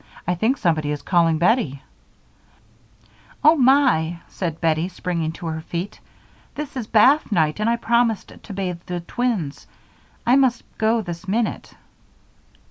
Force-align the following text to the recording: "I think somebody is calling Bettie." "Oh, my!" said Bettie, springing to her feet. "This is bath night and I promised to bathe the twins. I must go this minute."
"I 0.27 0.33
think 0.33 0.57
somebody 0.57 0.89
is 0.89 1.03
calling 1.03 1.37
Bettie." 1.37 1.83
"Oh, 3.43 3.55
my!" 3.55 4.21
said 4.29 4.59
Bettie, 4.59 4.89
springing 4.89 5.31
to 5.33 5.45
her 5.45 5.61
feet. 5.61 5.99
"This 6.55 6.75
is 6.75 6.87
bath 6.87 7.31
night 7.31 7.59
and 7.59 7.69
I 7.69 7.75
promised 7.75 8.31
to 8.41 8.51
bathe 8.51 8.79
the 8.87 9.01
twins. 9.01 9.67
I 10.25 10.37
must 10.37 10.63
go 10.79 11.01
this 11.03 11.27
minute." 11.27 11.75